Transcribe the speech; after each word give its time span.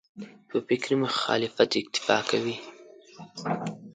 په 0.49 0.57
فکري 0.67 0.95
مخالفت 1.03 1.69
اکتفا 1.81 2.17
کوي. 2.29 2.55